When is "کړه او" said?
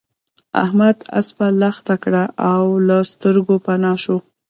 2.03-2.63